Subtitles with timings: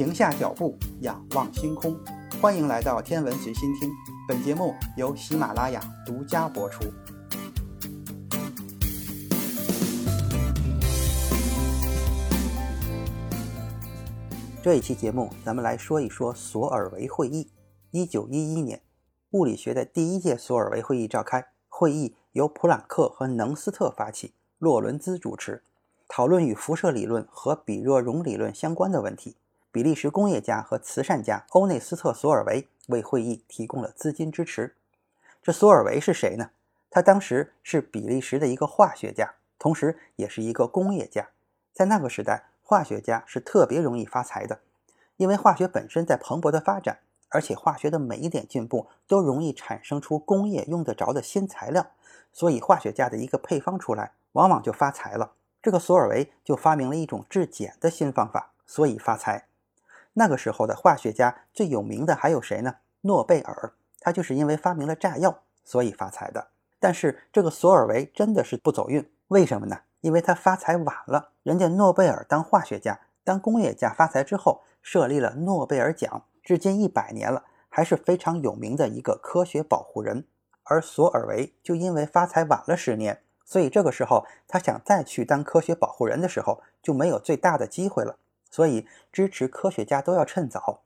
[0.00, 1.94] 停下脚步，仰望星空。
[2.40, 3.90] 欢迎来到天文随心听，
[4.26, 6.84] 本节目由喜马拉雅独家播出。
[14.62, 17.50] 这一期节目，咱们来说一说索尔维会议。
[17.90, 18.80] 一九一一年，
[19.32, 25.62] 物理学的第一届索尔维会议召开，会议由普朗克和能斯特发起，洛伦兹主持，
[26.08, 29.36] 讨论与辐射理论和比热容理论相关的问题。
[29.72, 34.74] 比利时工业家和慈善家欧内斯特·索尔维为会议提供了资金支持。
[35.42, 36.50] 这索尔维是谁呢？
[36.90, 41.28] 他当时是比利时的一个化学家，同时也是一个工业家。
[41.72, 44.60] 在那个时代，化学家是特别容易发财的，
[45.16, 46.98] 因为化学本身在蓬勃的发展，
[47.28, 51.92] 而且化学的每一点进步都容易产生出工业用得着的新材料，
[52.32, 55.34] 所以化学家的一个配方出来，往往就发财了。
[55.62, 59.46] 这个索尔维就发明了一种制碱的新方法，所以发财。
[60.14, 62.76] 那个时候的化学家最有名的还有谁呢？
[63.02, 66.48] 诺贝尔，他就是因为发明了炸药，所以发财的。
[66.78, 69.80] 但是这个索尔维真的是不走运，为什么呢？
[70.00, 71.30] 因为他发财晚了。
[71.42, 80.26] 人家诺贝尔当化学家、当工业家发财之后，设立了诺贝尔奖，至今一百年了，还是非常有名的一个科学保护人。
[80.64, 88.16] 而索尔维就因为发财晚了十年，所以这个时候他想再去当科学保护人的时候，就没有最大的机会了。
[88.50, 90.82] 所以，支持科学家都要趁早。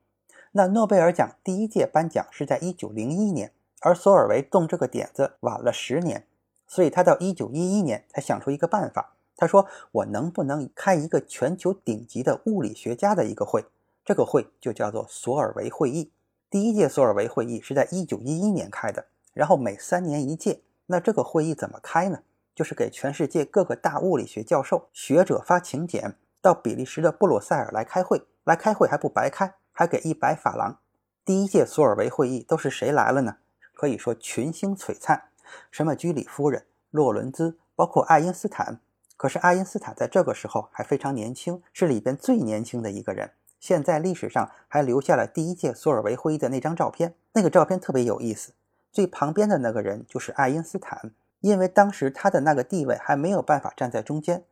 [0.53, 6.27] 那诺贝尔奖第一届颁奖是在一九零一年，而索尔维动这个点子晚了十年，
[6.69, 9.15] 所以他到一九一一年才想出一个办法。
[9.37, 13.65] 他说：“我能不能开一个全球顶级的物理学家的一个会？
[14.05, 16.12] 这个会就叫做索尔维会议。
[16.48, 20.61] 第一届索尔维会议是在一九一一年开的，然后每三年一届。
[20.87, 22.20] 那这个会议怎么开呢？
[22.55, 30.77] 就是给全世界各个大物理学教授、学者发请柬。”到比利时的布鲁塞尔来开会，来开会还不白开，还给一百法郎。
[31.25, 33.36] 第一届索尔维会议都是谁来了呢？
[33.73, 35.23] 可以说群星璀璨，
[35.70, 38.79] 什么居里夫人、洛伦兹，包括爱因斯坦。
[39.17, 43.30] 可是爱因斯坦在这个时候还非常年轻，是里边最年轻的一个人。
[43.58, 48.52] 现在历史上还留下了第一届索尔维会议的那张照片，那个照片特别有意思。
[48.92, 54.45] 最旁边的那个人就是爱因斯坦，因为当时他的那个地位还没有办法站在中间。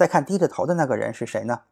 [0.00, 1.64] 再看低着头的那个人是谁呢？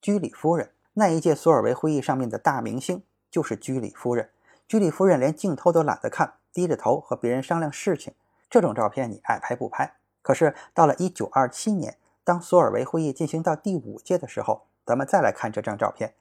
[0.00, 0.70] 居里夫人。
[0.94, 4.30] 那一届索尔维会议上面的大明星就是居里夫人。
[4.66, 8.14] 居里夫人连镜头都懒得看，低着头和别人商量事情。
[8.48, 9.96] 这种照片你爱拍不拍？
[10.22, 16.14] 可是到了1927年，当索尔维会议进行到第五届的时候，咱们再来看这张照片。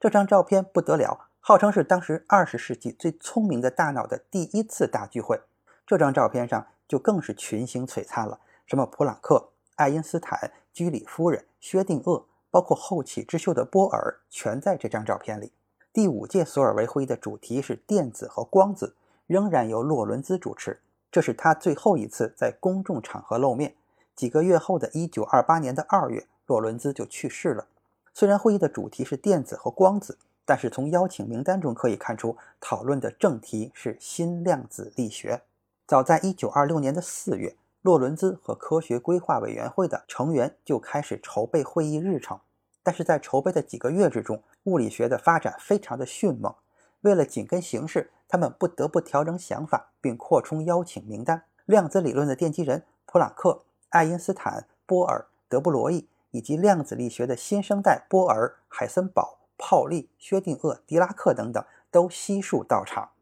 [0.00, 5.38] 这张照片不得了，号称是当时20世纪最聪明的大脑的第一次大聚会。
[5.86, 9.49] 这张照片上就更是群星璀璨了，什么普朗克。
[9.80, 15.52] 爱因斯坦、居里夫人、薛定谔，包括后起之秀的波尔，全在这张照片里。
[15.90, 18.94] 第五届索尔维会议的主题是电子和光子，
[19.26, 20.80] 仍然由洛伦兹主持。
[21.10, 23.74] 这是他最后一次在公众场合露面。
[24.14, 27.66] 几个月后的一九二八年的二月，洛伦兹就去世了。
[28.12, 35.40] 虽然会议的主题是电子和光子，但是从邀请名单中可以看出，讨论的正题是新量子力学。
[35.86, 37.56] 早在一九二六年的四月。
[37.82, 42.38] 洛伦兹和科学规划委员会的成员就开始筹备会议日程，
[42.82, 46.54] 但是在筹备的几个月之中，物理学的发展非常的迅猛。
[47.00, 51.44] 为了紧跟形势，他们不得不调整想法，并扩充邀请名单。
[51.64, 63.12] 量子理论的奠基人普朗克、爱因斯坦、波尔、德布罗意，以及量子力学的新生代波尔、海森堡、泡利、薛定谔、狄拉克等等，都悉数到场。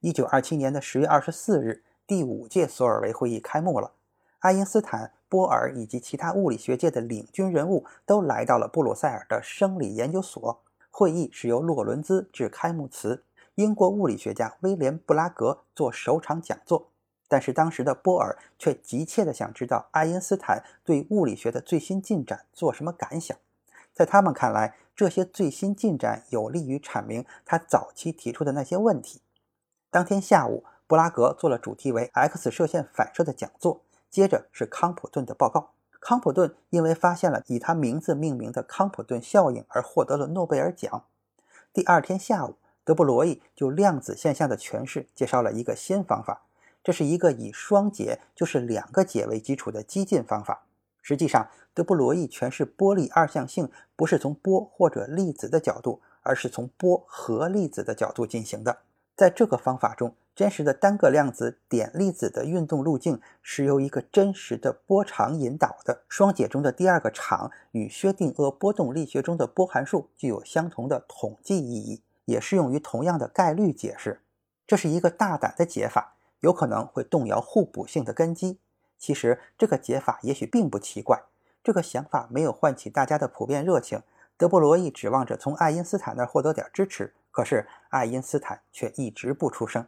[0.00, 3.92] 一九二七年的十月二十四日，第五届索尔维会议开幕了。
[4.40, 10.60] 爱因斯坦、波尔以及其他物理学界的领军人物都来到了布鲁塞尔的生理研究所。
[10.90, 13.24] 会议是由洛伦兹致开幕词，
[13.56, 16.90] 英国物理学家威廉·布拉格做首场讲座。
[17.26, 23.36] 但是当时的波尔却急切地想知道爱因斯坦对物理学的最新进展做什么感想。
[23.92, 29.20] 在他们看来，这些最新进展有利于阐明他早期提出的那些问题。
[29.90, 33.82] 当天下午，布拉格做了主题为 X 射线反射的讲座。
[34.10, 35.70] 接着是康普顿的报告。
[36.00, 41.04] 康普顿因为发现了以他名字命名的康普顿效应而获得了诺贝尔奖。
[41.72, 46.42] 第二天下午，德布罗意就量子现象的诠释介绍了一个新方法，
[46.84, 50.62] 这是一个以双解，就是两个解为基础的激进方法。
[51.02, 58.78] 实际上，德布罗意诠释波粒二象性不是从波或者粒子的角度，而是从波和粒子的角度进行的。
[59.16, 66.04] 在这个方法中，真实的单个量子点粒子的运动路径是由一个真实的波长引导的。
[66.08, 74.20] 双解中的第二个场与薛定谔波动力学中的波函数具有相同的统计意义，也适用于同样的概率解释。
[74.64, 78.60] 这是一个大胆的解法，有可能会动摇互补性的根基。
[78.96, 81.20] 其实这个解法也许并不奇怪。
[81.64, 84.00] 这个想法没有唤起大家的普遍热情。
[84.36, 89.84] 德布罗意指望着从爱因斯坦那儿获得点支持，可是爱因斯坦却一直不出声。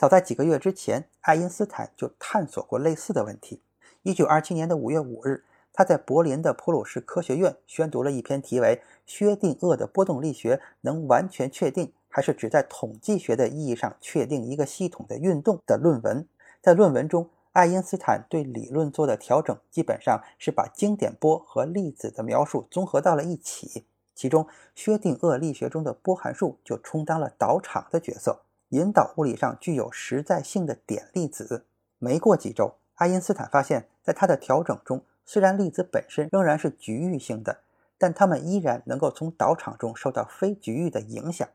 [0.00, 3.60] 早在几个月之前，爱因斯坦就探索过类似的问题。
[4.02, 5.44] 一九二七年的五月五日，
[5.74, 16.26] 他在柏林的普鲁士科学院宣读了一篇题为《薛定谔的波动力学能完全确定，还是只在统计学的意义上确定一个系统的运动》的论文。
[16.62, 28.40] 在论文中，爱因斯坦对理论做的调整，基本上是把经典波和粒子的描述综合到了一起，其中薛定谔力学中的波函数就充当了导场的角色。
[28.70, 31.66] 引导物理上具有实在性的点粒子。
[31.98, 37.58] 没过几周，爱因斯坦发现，在他的调整中，虽然粒子本身仍然是局域性的，
[37.98, 41.48] 但它们依然能够从导场中受到非局域的影响。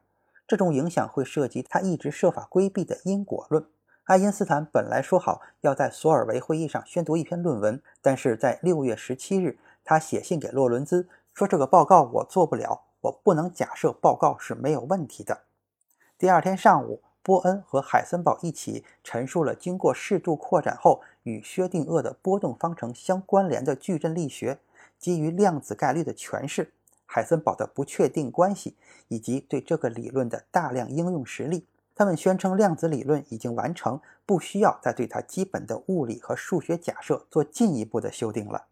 [0.46, 3.66] 这种影响会涉及他一直设法规避的因果论。
[4.04, 15.44] 爱因斯坦本来说好要在索尔维会议上宣读一篇论文，但是在六月十七日，他写信给洛伦兹说：“这个报告我做不了，我不能假设报告是没有问题的。”
[16.20, 24.60] 第二天上午，波恩和海森堡一起陈述了经过适度扩展后与薛定谔的波动方程相关联的矩阵力学、
[25.00, 26.72] 基于量子概率的诠释、
[27.08, 28.76] 海森堡的不确定关系
[29.08, 31.66] 以及对这个理论的大量应用实例。
[31.96, 38.68] 他们宣称量子理论已经完成，不需要再对它基本的物理和数学假设做进一步的修订了。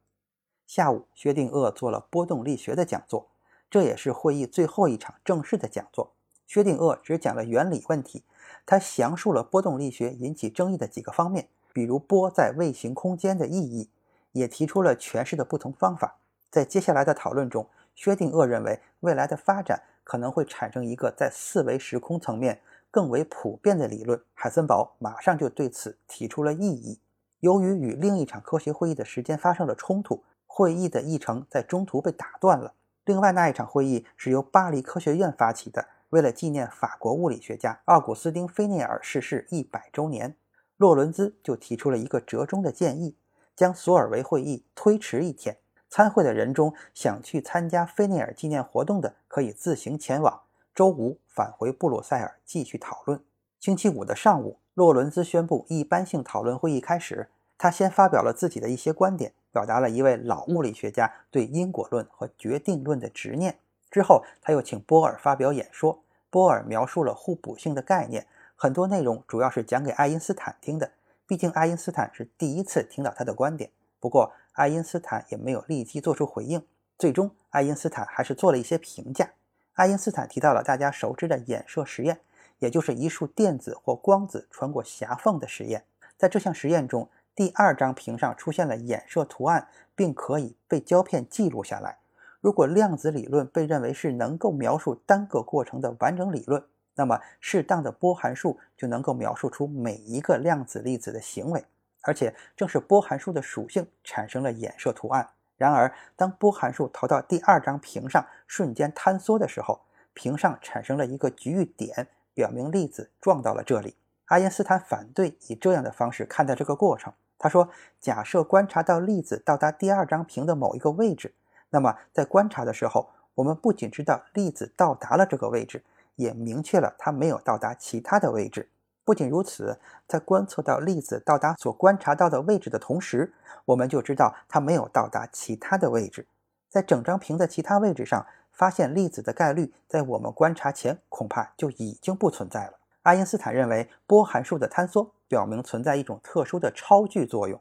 [0.68, 3.32] 下午，薛定谔做了波动力学的讲座，
[3.72, 6.14] 这也是会议最后一场正式的讲座。
[6.46, 8.24] 薛定谔只讲了原理问题，
[8.66, 13.90] 他详述了波动力学引起争议的几个方面，比如波在位形空间的意义，
[14.34, 16.18] 也提出了诠释的不同方法。
[16.52, 22.62] 在接下来的讨论中，薛定谔认为未来的发展可能会产生一个在四维时空层面
[22.92, 24.22] 更为普遍的理论。
[24.34, 27.00] 海森堡马上就对此提出了异议。
[27.40, 32.74] 由于与另一场科学会议的时间发生了冲突，会议的议程在中途被打断了。
[33.06, 35.88] 另外那一场会议是由巴黎科学院发起的。
[36.14, 40.36] 为了纪念法国物理学家奥古斯丁·菲涅尔逝世一百周年，
[40.78, 43.18] 洛伦兹就提出了一个折中的建议，
[43.56, 45.58] 将索尔维会议推迟一天。
[45.90, 50.42] 参会的人中，想去参加菲涅尔纪念活动的可以自行前往，
[50.76, 53.20] 周五返回布鲁塞尔继续讨论。
[53.60, 57.32] 星期五的上午，洛伦兹宣布一般性讨论会议开始。
[57.58, 63.58] 他先发表了自己的一些观点，表达了一位老物理学家对因果论和决定论的执念。
[63.94, 66.02] 之后，他又请波尔发表演说。
[66.32, 68.26] 波尔描述了互补性的概念，
[68.56, 70.94] 很多内容主要是讲给爱因斯坦听的。
[71.28, 73.70] 毕竟爱因斯坦是第一次听到他的观点。
[74.00, 76.66] 不过，爱因斯坦也没有立即做出回应。
[76.98, 79.30] 最终，爱因斯坦还是做了一些评价。
[79.74, 82.22] 爱因斯坦提到了大家熟知的衍射实验，
[82.58, 85.86] 也就是一束电子或光子穿过狭缝的实验。
[86.18, 92.00] 在这项实验中，第二张屏上出现了衍射图案，并可以被胶片记录下来。
[92.44, 96.62] 如果量子理论被认为是能够描述单个过程的完整理论，
[96.94, 101.64] 那么适当的波函数就能够描述出每一个量子粒子的行为，
[102.02, 105.30] 而且正是波函数的属性产生了衍射图案。
[105.56, 109.80] 然而，当波函数投到第二张屏上瞬间坍缩的时候，
[110.14, 113.96] 屏上产生了一个局域点，表明粒子撞到了这里。
[114.26, 117.14] 爱因斯坦反对以这样的方式看待这个过程。
[117.40, 117.70] 他说
[118.02, 121.34] ：“假设观察到粒子到达第二张屏的某一个位置。”
[121.74, 125.84] 那么，在观察的时候，我们不仅知道粒子到达了这个位置，
[126.18, 128.70] 也明确了它没有到达其他的位置。
[129.04, 133.34] 不仅如此，在观测到粒子到达所观察到的位置的同时，
[133.66, 136.28] 我们就知道它没有到达其他的位置。
[136.70, 142.74] 在整张屏的其他位置上发现粒子的概率，在我们观察前恐怕就已经不存在了。
[143.02, 147.60] 爱因斯坦认为，波函数的坍缩表明存在一种特殊的超距作用。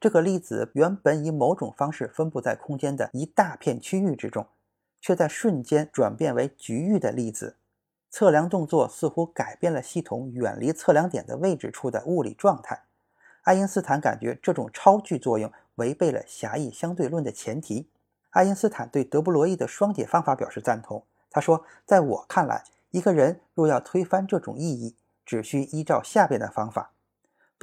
[0.00, 4.46] 这个粒子原本以某种方式分布在空间的一大片区域之中，
[5.00, 7.56] 却在瞬间转变为局域的粒子。
[8.10, 12.84] 测量动作似乎改变了系统远离测量点的位置处的物理状态。
[13.42, 17.90] 爱因斯坦感觉这种超距作用违背了狭义相对论的前提。
[18.30, 21.04] 爱因斯坦对德布罗意的双解方法表示赞同。
[21.28, 26.92] 他说：“在我看来，一个人若要推翻这种意义，只需依照下边的方法。”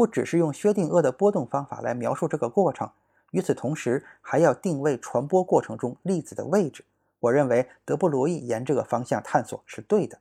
[0.01, 2.89] 不只是用薛定谔的波动方法来描述这个过程，
[3.29, 6.83] 与此同时还要定位传播过程中粒子的位置。
[7.19, 10.17] 我认为德布罗意沿这个方向探索是对的。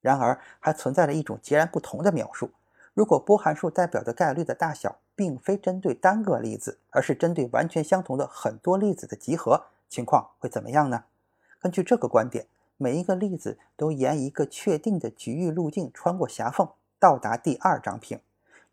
[0.00, 2.52] 然而，还存在着一种截然不同的描述。
[2.94, 11.04] 如果波函数代表的概率的大小并非针对单个粒子，而是针对完全相同的很多粒子的集合，情况会怎么样呢？
[11.60, 12.46] 根据这个观点，
[12.78, 16.66] 每一个粒子都沿一个确定的局域路径穿过狭缝，
[16.98, 18.18] 到达第二张屏。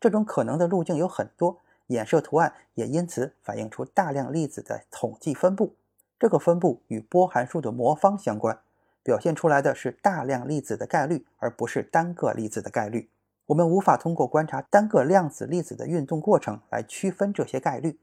[0.00, 5.76] 这种可能的路径有很多，衍射图案也因此反映出大量粒子的统计分布。
[6.18, 8.58] 这个分布与波函数的魔方相关，
[9.02, 13.10] 表现出来的是大量粒子的概率，而不是单个粒子的概率。
[13.46, 17.98] 我们无法通过观察单个量子粒子的运动过程来区分这些概率。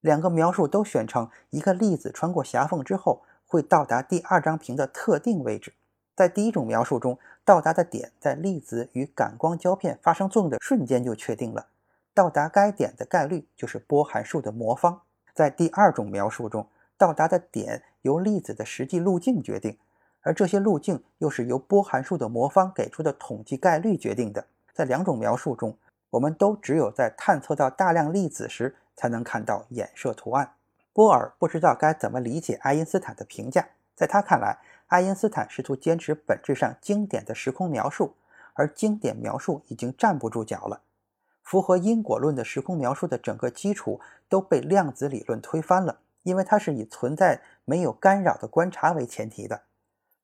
[0.00, 5.74] 两个描述都选成一个粒子穿过狭缝之后会到达第二张屏的特定位置。
[6.16, 11.68] 在第一种描述中，到达的点在粒子与感光胶片发生作用的瞬间就确定了，
[12.12, 15.00] 到达该点的概率就是波函数的魔方。
[15.32, 19.78] 在第二种描述中，到达的点由粒子的实际路径决定，
[20.20, 24.44] 而这些路径又是由波函数的魔方给出的统计概率决定的。
[24.74, 25.74] 在两种描述中，
[26.10, 30.52] 我们都只有在探测到大量粒子时才能看到衍射图案。
[30.92, 38.16] 波尔不知道该怎么理解爱因斯坦的评价，在他看来，爱因斯坦试图坚持本质上经典的时空描述，
[38.52, 40.82] 而经典描述已经站不住脚了。
[41.42, 46.00] 符合因果论的时空描述的整个基础都被量子理论推翻了。
[46.24, 49.62] 因为它是以存在没有干扰的观察为前提的。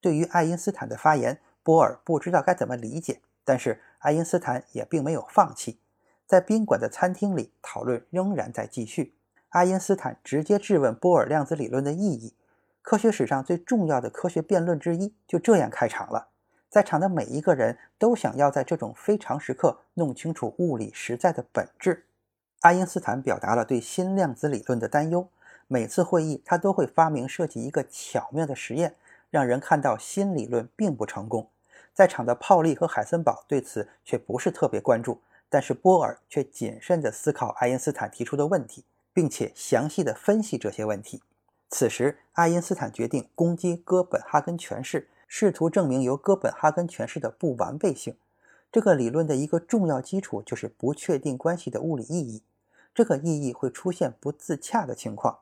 [0.02, 5.78] 对于爱因斯坦的发言，波尔不知道该怎么理解，但是爱因斯坦也并没有放弃。
[6.26, 9.14] 在宾馆的餐厅里，讨论仍然在继续。
[9.48, 12.34] 爱因斯坦直接质问波尔量子理论的意义。
[12.84, 16.28] 科学史上最重要的科学辩论之一就这样开场了。
[16.68, 22.04] 在场的每一个人都想要在这种非常时刻弄清楚物理实在的本质。
[22.60, 25.26] 爱因斯坦表达了对新量子理论的担忧。
[25.66, 28.94] 每次会议，他都会发明设计一个巧妙的实验，
[29.30, 31.48] 让人看到新理论并不成功。
[31.94, 41.22] 在场的泡利和海森堡对此却不是特别关注，但是波尔却谨慎地思考爱因斯坦提出的问题，并且详细地分析这些问题。
[41.76, 48.16] 此时，爱因斯坦决定攻击哥本哈根诠释，试图证明由哥本哈根诠释的不完备性。
[48.70, 52.44] 这个理论的一个重要基础就是不确定关系的物理意义，
[52.94, 55.40] 这个意义会出现不自洽的情况。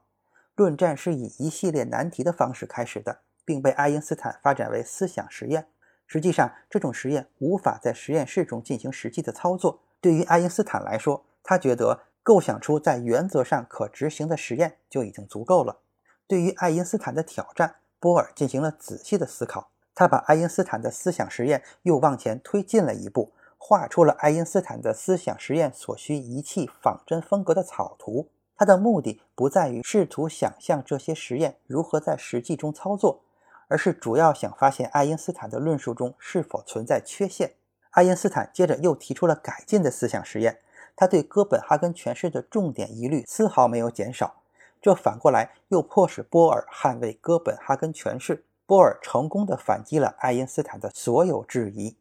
[0.55, 5.67] 论战是以一系列难题的方式开始的，并被爱因斯坦发展为思想实验。
[6.07, 9.81] 实际上，这种实验无法在实验室中进行实际的操作。
[10.01, 15.81] 对于爱因斯坦来说，他觉得构想出在原则上可执行的实验就已经足够了。
[16.27, 19.69] 对于爱因斯坦的挑战，波尔进行了仔细的思考。
[19.95, 28.29] 他把爱因斯坦的思想实验又往前推进了一步，画出了爱因斯坦的思想实验所需仪器仿真风格的草图。
[28.57, 33.21] 他的目的不在于试图想象这些实验如何在实际中操作，
[33.69, 37.53] 而是主要想发现爱因斯坦的论述中是否存在缺陷。
[37.91, 40.61] 爱因斯坦接着又提出了改进的思想实验，
[40.97, 44.42] 他对哥本哈根诠释的重点疑虑丝毫没有减少，
[44.83, 48.45] 这反过来又迫使波尔捍卫哥本哈根诠释。
[48.67, 51.97] 波尔成功的反击了爱因斯坦的所有质疑，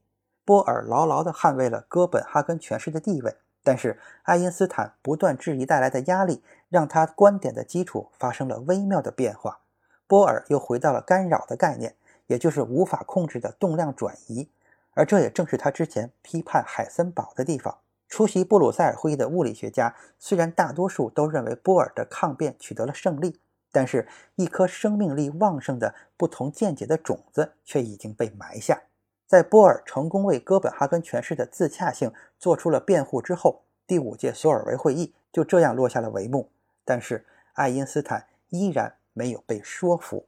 [0.45, 3.35] 波尔牢牢地捍卫了哥本哈根诠释的地位。
[3.63, 9.59] 但是，爱因斯坦不断质疑带来的压力，让他观点的基础发生了微妙的变化。
[10.07, 11.95] 波尔又回到了干扰的概念，
[12.25, 14.49] 也就是无法控制的动量转移，
[14.93, 17.77] 而这也正是他之前批判海森堡的地方。
[18.11, 23.39] 出席布鲁塞尔会议的物理学家虽然大多数都认为波尔的抗辩取得了胜利，
[23.71, 28.83] 但是，一颗生命力旺盛的不同见解的种子却已经被埋下。
[29.25, 36.51] 在波尔成功为哥本哈根诠释的自洽性做出了辩护之后，第五届索尔维会议就这样落下了帷幕。
[36.83, 40.27] 但是爱因斯坦依然没有被说服。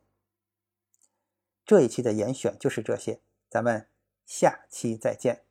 [1.65, 3.87] 这一期的严选就是这些，咱们
[4.25, 5.41] 下期再见。